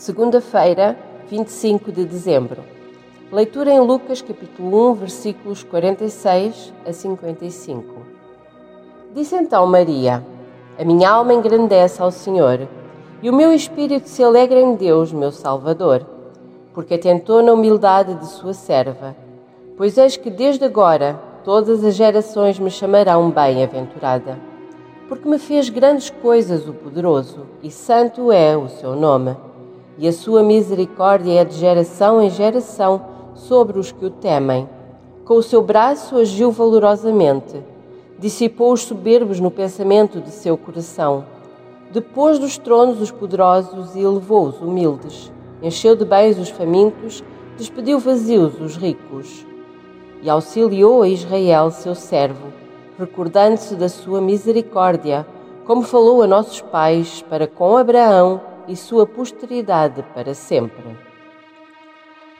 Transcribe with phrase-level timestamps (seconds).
[0.00, 0.96] Segunda-feira,
[1.28, 2.62] 25 de dezembro.
[3.30, 7.84] Leitura em Lucas capítulo 1, versículos 46 a 55.
[9.14, 10.24] Disse então Maria:
[10.78, 12.66] A minha alma engrandece ao Senhor,
[13.22, 16.06] e o meu espírito se alegra em Deus, meu Salvador,
[16.72, 19.14] porque atentou na humildade de sua serva.
[19.76, 24.38] Pois eis que desde agora todas as gerações me chamarão bem-aventurada,
[25.10, 29.36] porque me fez grandes coisas o poderoso, e santo é o seu nome
[30.00, 33.02] e a sua misericórdia é de geração em geração
[33.34, 34.66] sobre os que o temem.
[35.26, 37.62] Com o seu braço agiu valorosamente,
[38.18, 41.26] dissipou os soberbos no pensamento de seu coração.
[41.92, 45.30] Depois dos tronos os poderosos e elevou os humildes,
[45.62, 47.22] encheu de bens os famintos,
[47.58, 49.46] despediu vazios os ricos.
[50.22, 52.46] E auxiliou a Israel, seu servo,
[52.98, 55.26] recordando-se da sua misericórdia,
[55.66, 60.96] como falou a nossos pais para com Abraão e sua posteridade para sempre.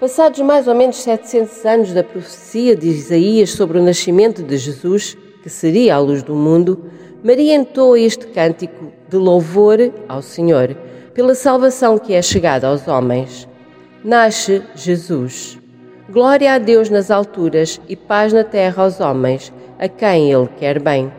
[0.00, 5.16] Passados mais ou menos 700 anos da profecia de Isaías sobre o nascimento de Jesus,
[5.42, 6.90] que seria a luz do mundo,
[7.24, 10.76] Maria entoa este cântico de louvor ao Senhor
[11.14, 13.48] pela salvação que é chegada aos homens.
[14.04, 15.58] Nasce Jesus.
[16.10, 20.78] Glória a Deus nas alturas e paz na terra aos homens, a quem Ele quer
[20.78, 21.10] bem.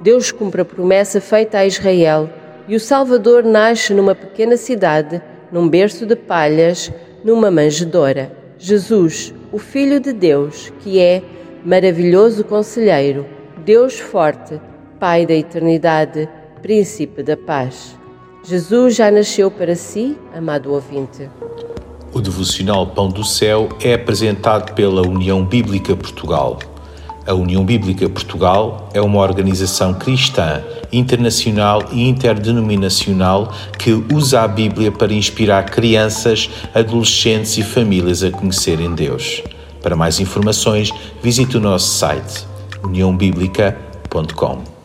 [0.00, 2.28] Deus cumpre a promessa feita a Israel
[2.70, 6.92] e o Salvador nasce numa pequena cidade, num berço de palhas,
[7.24, 8.30] numa manjedoura.
[8.56, 11.20] Jesus, o Filho de Deus, que é
[11.64, 13.26] maravilhoso conselheiro,
[13.64, 14.60] Deus forte,
[15.00, 16.28] Pai da eternidade,
[16.62, 17.98] Príncipe da paz.
[18.44, 21.28] Jesus já nasceu para si, amado ouvinte.
[22.12, 26.60] O devocional Pão do Céu é apresentado pela União Bíblica Portugal.
[27.30, 34.90] A União Bíblica Portugal é uma organização cristã, internacional e interdenominacional que usa a Bíblia
[34.90, 39.44] para inspirar crianças, adolescentes e famílias a conhecerem Deus.
[39.80, 40.90] Para mais informações,
[41.22, 42.44] visite o nosso site
[42.82, 44.79] uniãobíblica.com.